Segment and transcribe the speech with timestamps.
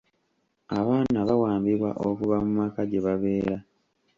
[0.77, 3.57] Abaana bawambibwa okuva mu maka gye babeera.